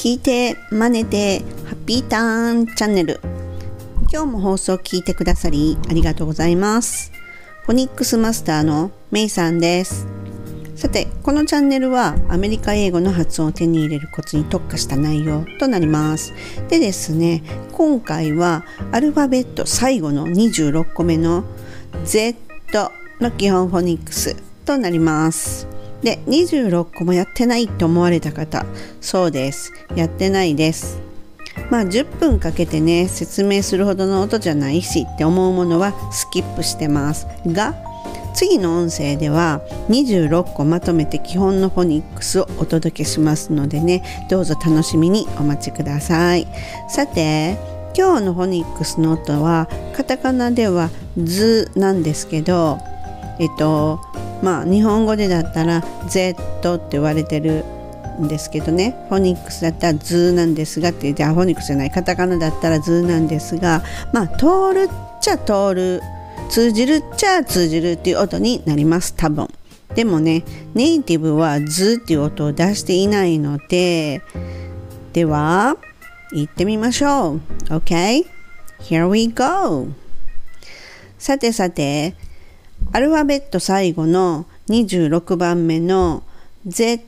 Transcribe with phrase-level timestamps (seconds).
[0.00, 3.20] 聞いて真似てハッピーターンチャンネル。
[4.10, 7.12] 今日も放送聞いてくださりありがとうございます。
[7.66, 10.06] フォニックスマスターのメイさんです。
[10.74, 16.32] さてこのチャンネルはアメリカ英語の発音を手に入れるコツに特化した内容となります。
[16.70, 17.42] でですね
[17.72, 21.44] 今回はアルファベット最後の26個目の
[22.06, 22.38] Z
[23.20, 25.79] の基本フォニックスとなります。
[26.02, 28.64] で26個もやってないって思われた方
[29.00, 29.72] そうです。
[29.94, 31.00] やってないです。
[31.70, 37.26] まあ10分かけてね説明するほどの音じゃないしって思うものはスキップしてます。
[37.46, 37.74] が
[38.34, 46.46] 次の音声では26個まとめて基本のフォニックスをお届けしますのでねどうぞ楽しみにお待ちください。
[46.88, 47.58] さて
[47.96, 50.90] 今日のフォニックスの音はカタカナでは
[51.22, 52.78] 「図」なんですけど
[53.38, 54.00] えっと
[54.42, 57.64] まあ日本語でだったら Z って言われてる
[58.20, 63.82] んですけどねフォニックスだったら図なんですがってじゃあフォニックスじゃないカタカナだったら図なんですが
[64.12, 66.00] まあ通るっちゃ通る
[66.48, 69.48] 通じるっちゃ通じるっていう音になります多分
[69.94, 70.44] でもね
[70.74, 74.22] ネイティブは図っていう音を出していないので
[75.12, 75.76] では
[76.32, 78.24] 行ってみましょう OK?
[78.80, 79.88] Here we go!
[81.18, 82.14] さてさて
[82.92, 86.22] アルファベット最後の26番目の
[86.66, 87.04] Z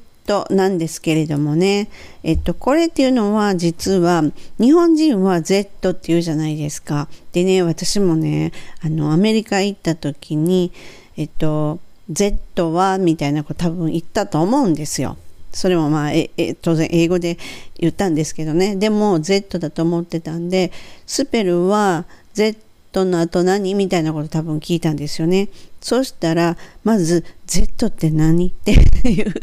[0.50, 1.90] なんですけれどもね、
[2.22, 4.22] えっと、これっていうのは実は
[4.58, 7.08] 日本人は Z って言うじゃないですか。
[7.32, 10.72] でね、私もね、あの、アメリカ行った時に、
[11.16, 15.16] えっと、Z はみたいなこと多分言ったと思うんですよ。
[15.52, 17.38] それもまあ、ええ当然英語で
[17.78, 18.76] 言ったんですけどね。
[18.76, 20.72] でも Z だと思ってたんで、
[21.06, 22.56] スペルは Z
[22.92, 25.48] どの後何みたいなこと多分聞いたんですよね。
[25.80, 28.72] そしたら、まず、Z って何って
[29.10, 29.34] いう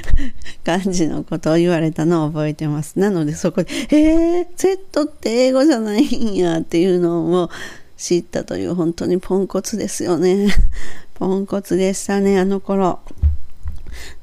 [0.64, 2.98] 感じのことを言われたのを覚えてます。
[2.98, 7.50] なのでそこで、えー、Z って英語じゃないんやっていうのを
[7.96, 10.48] 知ったという本当にポンコツですよね。
[11.14, 13.00] ポンコツでしたね、あの頃。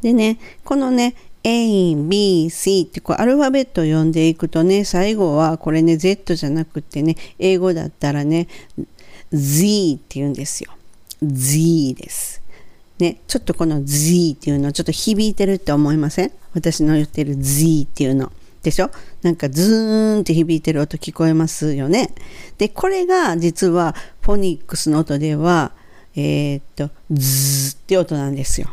[0.02, 8.48] でね、このね、A, B, C ってこうアルファベットを読んでいくとね、最後はこれね、Z じゃなくてね、英語だったらね、
[9.32, 10.72] Z って言うんですよ。
[11.22, 12.42] Z です。
[13.00, 16.32] ね、ちょっとこの Z っていうのちょっと響いてるって思いません？
[16.54, 18.32] 私の言ってる Z っていうの。
[18.62, 18.92] でしょ？
[19.24, 22.14] なんかズーンって響いてる音聞こえますよね。
[22.58, 25.74] で、これが実はフォニックスの音では、
[26.16, 28.70] えー、っと、ズーって音なんですよ。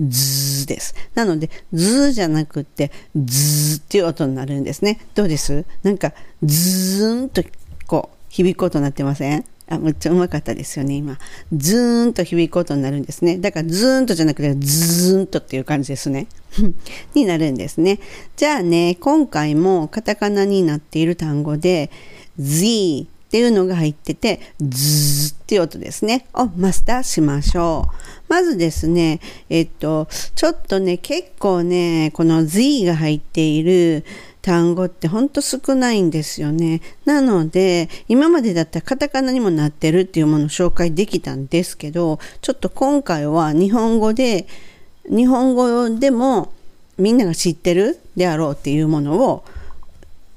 [0.00, 0.94] ズーです。
[1.14, 5.00] なので、ズーじゃなくて、ズーっていう音になるんですね。
[5.14, 5.64] どうです？
[5.82, 7.42] なんか、ズーンと
[7.86, 9.44] こう、響く音になってません？
[9.68, 11.18] あ、めっちゃうまかったですよね、今。
[11.54, 13.38] ズーンと響くことになるんですね。
[13.38, 16.26] だから、ズーンとじゃなくて、ズーンとっていう感じですね。
[17.14, 18.00] になるんですね。
[18.36, 21.90] じゃあね、今回もカタカナになっている単語で、
[22.38, 26.26] Z っていうのが入ってて、ズーっていう音ですね。
[26.34, 27.94] をマスターしましょう。
[28.28, 34.04] まずですね、えっと、ちょっとね、結構ね、この Z が入っている、
[34.42, 36.82] 単語ってほんと少ないんですよね。
[37.06, 44.46] なので、今までだったらカタカナにもなってるっていうものを紹介できたんですけど、ちょっと今回は日本語で、
[45.08, 46.52] 日本語でも
[46.98, 49.42] みんなが知ってるであろうっていうものを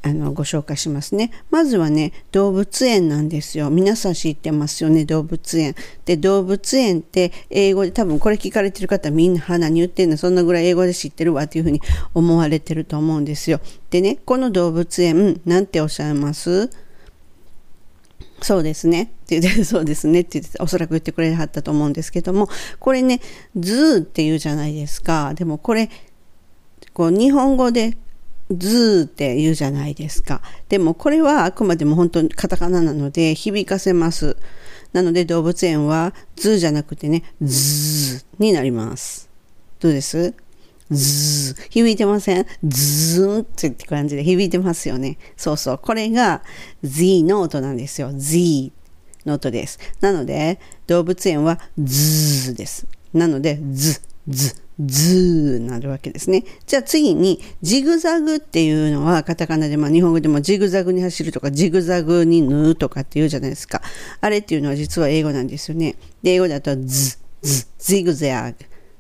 [0.08, 1.32] あのご紹介しますね。
[1.50, 3.72] まずはね、動物園なんですよ。
[3.72, 5.74] 皆さん知ってますよね、動物園。
[6.06, 11.82] で、動物園って英語で多分これ聞かれてる方みんな鼻に言ってんのそんなぐらい英語で知ってるわっていうふうに
[12.14, 13.60] 思われてると思うんですよ。
[13.90, 16.70] でね、この動物園、なんておっしゃいます？
[18.44, 19.04] そうですね。
[19.04, 22.48] って言って、 そうですねって言って、おそらく言ってくれはったと思うんですけども、
[22.80, 23.22] これね、
[23.58, 25.34] ズーって言うじゃないですか。
[25.34, 25.90] でもこれ、
[26.94, 27.98] こう日本語で
[28.52, 30.42] ズーって言うじゃないですか。
[30.70, 34.38] でもこれはあくまでも本当にカタカナなので響かせます。
[34.94, 39.30] なので動物園はズーじゃなくてね、 zoo になります。
[39.80, 40.34] どうです？
[40.92, 41.70] zoo。
[41.70, 42.46] 響いてません？
[42.64, 45.18] ズーンって感じで響いてますよね。
[45.36, 45.78] そうそう。
[45.80, 46.44] これが
[46.84, 48.12] Z の音なんですよ。
[48.14, 48.72] Z
[49.26, 49.80] の音です。
[50.02, 52.88] なので動物園は zoo です。
[53.12, 56.44] なので z, z, zoo なるわけですね。
[56.66, 63.82] じゃあ次に、ジグザグっていうのは、カタカナで、まあ日本語でもジグザグに走るとか、ジグザグに縫うとかっていうじゃないですか。
[64.22, 65.96] あれっていうのは実は英語なんですよね。
[66.24, 68.58] で、英語だと、 z, z, zigzag,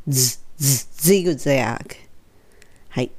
[0.07, 1.95] z, z, zigzag。
[2.89, 3.11] はい。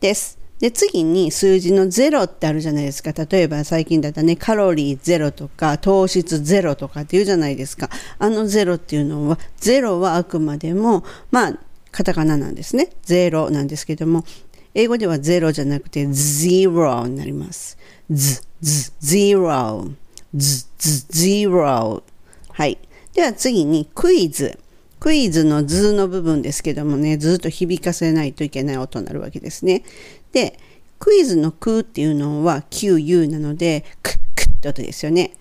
[0.00, 0.41] です。
[0.62, 3.12] で、次に数字の0ってあるじゃないですか。
[3.12, 7.90] 例えば最近だったね、カロリー0とか、糖質0とかっていうじゃないですか。
[8.20, 11.58] あの0っていうのは、0はあくまでも、まあ、
[11.90, 12.90] カタカナなんですね。
[13.06, 14.24] 0なんですけども、
[14.74, 17.76] 英語では0じゃなくて zero になります。
[18.08, 19.92] z, z, zero,
[20.32, 22.04] z, z, zero
[22.52, 22.78] はい。
[23.14, 24.60] では次にクイズ。
[25.00, 29.82] クイズの図の部分ですけどもね、ずっと響かせないといけない音になるわけですね。
[30.32, 30.58] で、
[30.98, 35.32] クイズのクっていうのは QU なので、クックって音ですよね。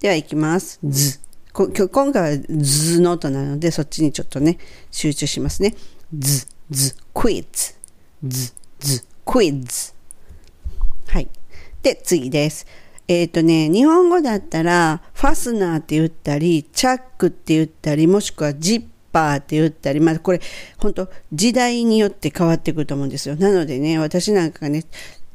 [0.00, 0.78] では行きます。
[0.84, 1.18] ズ。
[1.52, 4.58] 今回はズの音なので、そっちにちょっとね、
[4.90, 5.74] 集中しますね。
[6.16, 7.74] ズ、ズ、クイズ。
[8.22, 9.92] ズ、ズ、クイズ。
[11.08, 11.28] はい。
[11.82, 12.66] で、次です。
[13.08, 20.40] えっ、ー、とね、日本語だったら、ファスナーって言ったり、チャックって言ったり、もしくはジップパーって言ったり、まあこれ、
[20.78, 23.36] 本当時代によって変わってくると思うんですよ。
[23.36, 24.84] なのでね、私なんかがね、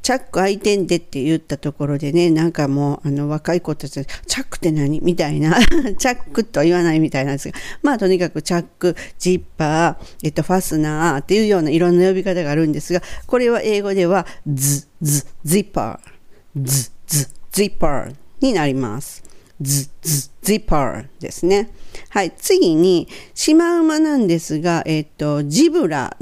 [0.04, 5.00] チャック開いてんでって言ったところでね、なんかもう、あの、若い子たちチャックって何？
[5.00, 5.58] みたいな。
[5.96, 19.24] チャックとは言わないみたいなんですが、まあ、とにかくチャック、ジッパー、えっと、ファスナーっていうようないろんな呼び方があるんですが、これは英語では、ズ、ズ、ジッパー、ズ、ズ、zipper になります。
[19.60, 21.70] Z, z, zipper ですね。
[22.10, 22.32] はい。
[22.36, 26.16] 次に、シマウマなんですが、えっ、と、ジブラ、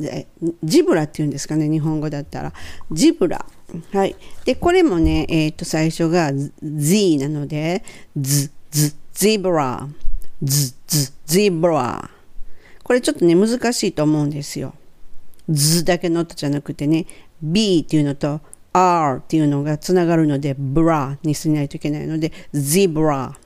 [0.62, 2.52] ジブラっていうんですかね、日本語だったら。
[2.90, 3.44] ジブラ。
[3.92, 4.16] はい。
[4.44, 6.32] で、これもね、えっ、と、最初が
[6.62, 7.82] z なので、
[8.16, 9.88] z, z, zebra,
[10.42, 12.10] z, z, zebra。
[12.82, 14.74] これちょっとね、難しいと思うんですよ。
[15.48, 17.06] z だけの音じゃなくてね、
[17.42, 18.40] b っていうのと
[18.72, 23.36] R っていうのがつながるので、ブラにしないといけないので、ゼブラ、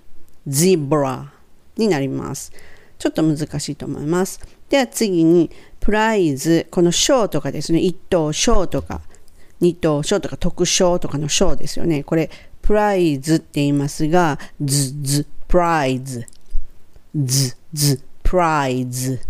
[0.46, 1.32] ゼブラ
[1.76, 2.52] になります。
[2.99, 4.40] ちょっと難しいと思います。
[4.69, 5.50] では次に、
[5.81, 9.00] プライズ、この賞とかですね、1等賞とか、
[9.61, 12.02] 2等賞とか特賞とかの賞ですよね。
[12.02, 12.31] これ、
[12.62, 16.26] プライズって言いますが、ズズ、プライズ、
[17.15, 19.21] z, z, prize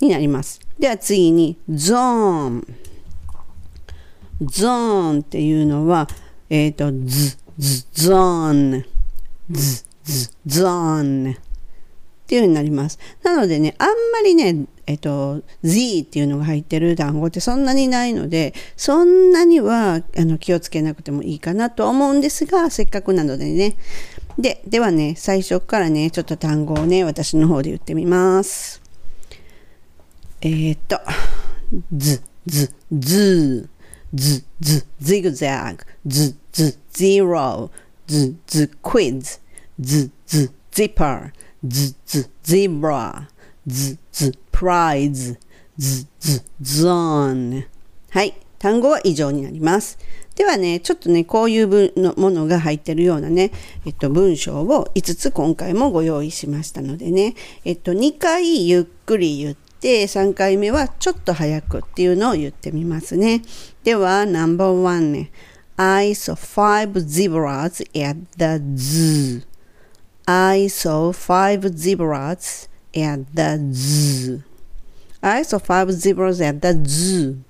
[0.00, 0.60] になります。
[0.78, 2.66] では次に、ゾーン。
[4.40, 6.08] ゾーンっていうのは、
[6.48, 8.84] えっ、ー、と、 z, z, zone,
[9.50, 11.36] z, z, zone っ
[12.26, 12.98] ていう風になります。
[13.22, 23.76] なのでね、あんまりね、えっ、ー、と、Z っていうのが入ってる単語ってそんなにないので、そんなにはあの気をつけなくてもいいかなと思うんですが、せっかくなのでね。
[24.38, 28.80] で、ではね、最初からね、ちょっと単語をね、私の方で言ってみます。
[30.40, 31.00] えっ、ー、と、
[34.14, 37.70] z, z, zoo。z, z, zigzag, z, z, zero,
[38.06, 39.38] z, z, quiz,
[39.78, 43.26] z, z, zipper, z, z, zebra,
[43.66, 45.36] z, z, prize,
[45.78, 47.62] z, z, zone
[48.10, 48.34] はい。
[48.58, 49.98] 単語は以上になります。
[50.36, 53.52] ではね、ちょっとね、こういう文のものが入ってるようなね、
[53.86, 57.34] えっと、文章を5つ今回もご用意しましたのでね、
[57.64, 63.42] えっと、2回ゆっくり言って、3回目はちょっと早くっていうのを言ってみますね。
[63.83, 65.31] では、No.1 ね。
[65.77, 69.43] I saw five zebras at the zoo.
[70.25, 74.43] I saw five zebras at the zoo.
[75.21, 77.43] I saw five zebras at the zoo.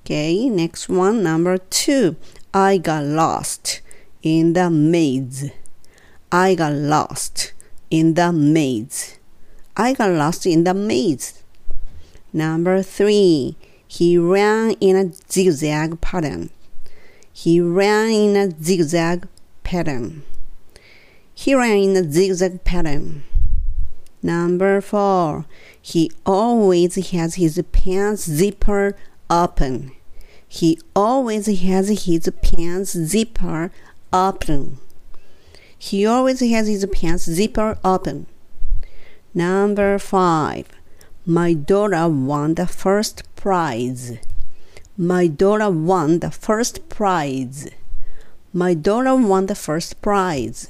[0.00, 2.16] Okay, next one, number two.
[2.52, 3.80] I got lost
[4.22, 5.52] in the maze.
[6.32, 7.52] I got lost
[7.90, 9.18] in the maze.
[9.76, 11.42] I got lost in the maze.
[12.32, 13.56] Number three,
[13.87, 16.49] he ran in a zigzag pattern.
[17.31, 19.27] He ran in a zigzag
[19.63, 20.23] pattern.
[21.33, 23.23] He ran in a zigzag pattern.
[24.23, 25.45] Number four,
[25.81, 28.97] he always has his pants zipper
[29.29, 29.91] open.
[30.47, 33.71] He always has his pants zipper
[34.11, 34.79] open.
[35.77, 38.25] He always has his pants zipper open.
[39.33, 40.67] Number five,
[41.29, 44.17] my daughter won the first prize.
[44.97, 47.69] My daughter won the first prize.
[48.53, 50.69] My daughter won the first prize.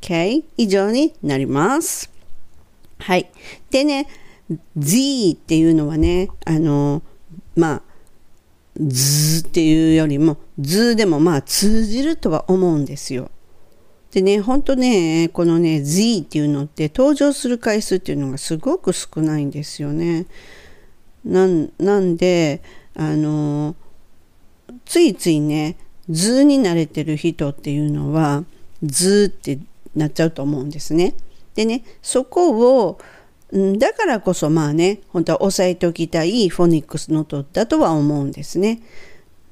[0.00, 0.42] Okay?
[0.56, 2.10] 以上になります。
[2.98, 3.30] はい。
[3.70, 4.06] でね、
[4.74, 7.02] Z っていうのはね、あの、
[7.54, 7.82] まあ、
[8.78, 13.30] 図っていうよりも、図でもまあ通じるとは思うんですよ。
[14.16, 20.24] でね、ほんとね、このね、Z っていうのって登場する回数っていうのがすごく少ないんですよね。
[21.22, 22.62] なんなんで、
[22.94, 23.76] あの、
[24.86, 25.76] ついついね、
[26.08, 28.44] 図に慣れてる人っていうのは、
[28.82, 29.58] 図って
[29.94, 31.12] なっちゃうと思うんですね。
[31.54, 32.98] でね、そこを、
[33.52, 38.80] だからこそまあね、本当は押さえておきたいフォニックスの音だとは思うんですね。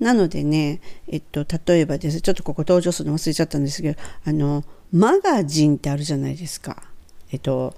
[0.01, 6.83] なのでね、えっと、例えばですちょっとここ登場するの忘れちゃったんですけど、あの、マガジンってあるじゃないですか。
[7.31, 7.75] えっと、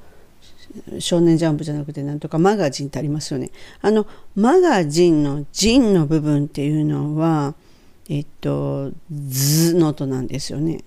[0.99, 3.51] 少年ジャンプじゃなくてなんとかマガジンってありますよね。
[3.81, 7.55] あのマガジンのジンの部分っていうのは
[8.09, 10.83] えっとズの音なんですよね。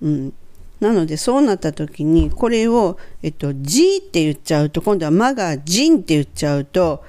[0.00, 0.32] うん。
[0.80, 7.02] なのでそうなった時にこれを、えっと、G って言っちゃうと今度はマガジンって言っちゃうと、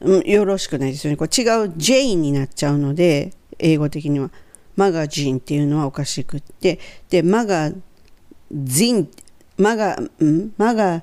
[0.00, 1.16] よろしくないですよね。
[1.16, 4.30] これ違う J になっちゃうので英語的には。
[4.78, 6.78] マガジンっていうのはおかしくって
[7.10, 7.72] でマガ
[8.52, 9.08] ジン
[9.56, 11.02] マガんマガ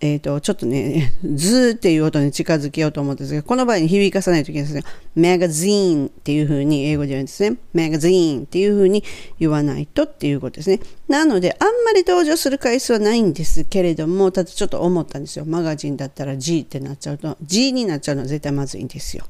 [0.00, 4.90] えっ、ー、と、ちょっとね、 ズーっていう音に近づけようと思うんですが、この場合に響かさないといけないですね。
[5.16, 7.56] magazine っていうふうに英語で言うんですね。
[7.72, 9.02] magazine っていうふうに
[9.40, 10.80] 言わないとっていうことですね。
[11.08, 15.44] なので、あんまり登場する回数はないんですけれども、ただちょっと思ったんですよ。
[15.44, 19.24] マガジンだったら G ってなっちゃうと、G になっちゃうのは絶対まずいんですよ。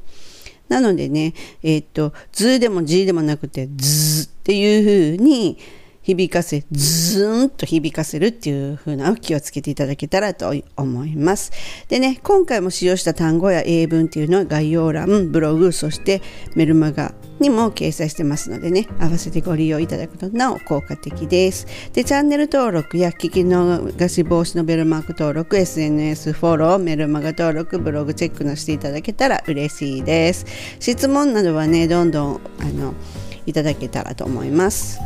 [0.68, 1.32] なのでね、
[1.62, 5.56] えっ、ー、と、ズでも G でもなくて、ズーっていう風に
[6.08, 11.52] 響かせ、ズーンと響かせるっていう風な気をつけていただけたらと思います。
[11.88, 16.22] でね、今回も使用した単語や英文っていうのは概要欄、ブログ、そして
[16.54, 21.66] メルマガにも掲載してますのでね、合わせてご利用いただくとなお効果的です。
[21.92, 30.46] で、チャンネル登録や聞き逃し防止のベルマーク登録、SNS フォロー、メルマガ登録、ブログチェックのしていただけたら嬉しいです。
[30.80, 32.94] 質問などはね、どんどんあの
[33.44, 34.98] いただけたらと思います。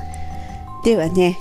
[0.85, 1.39] ではね、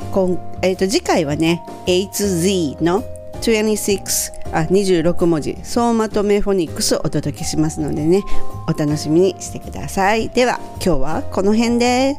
[0.62, 3.04] えー、と次回はね、8Z の
[3.42, 8.22] 26あ26文字総まとめフォニックスをお届けしますのでね
[8.68, 10.30] お楽しみにしてください。
[10.30, 12.16] では今日はこの辺で。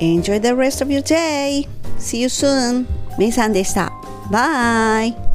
[0.00, 1.68] Enjoy the rest of your day.
[1.98, 2.86] See you soon.
[3.18, 3.92] めいさんでした。
[4.30, 5.33] バイ